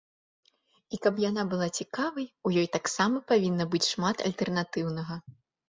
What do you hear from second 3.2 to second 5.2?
павінна быць шмат альтэрнатыўнага.